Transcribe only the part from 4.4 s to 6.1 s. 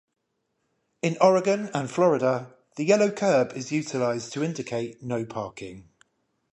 indicate no parking.